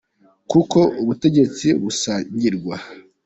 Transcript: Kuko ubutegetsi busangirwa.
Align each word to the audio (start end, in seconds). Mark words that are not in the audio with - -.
Kuko 0.51 0.79
ubutegetsi 1.01 1.67
busangirwa. 1.81 2.75